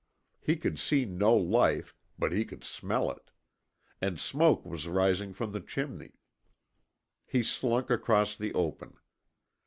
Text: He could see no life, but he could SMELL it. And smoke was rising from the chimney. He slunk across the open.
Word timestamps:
He 0.39 0.55
could 0.55 0.79
see 0.79 1.05
no 1.05 1.35
life, 1.35 1.93
but 2.17 2.31
he 2.31 2.43
could 2.43 2.63
SMELL 2.63 3.11
it. 3.11 3.29
And 4.01 4.19
smoke 4.19 4.65
was 4.65 4.87
rising 4.87 5.31
from 5.31 5.51
the 5.51 5.61
chimney. 5.61 6.13
He 7.27 7.43
slunk 7.43 7.91
across 7.91 8.35
the 8.35 8.51
open. 8.55 8.97